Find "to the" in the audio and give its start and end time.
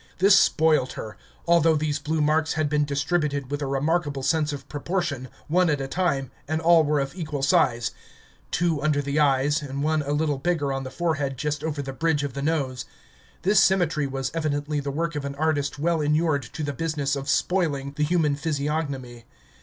16.53-16.73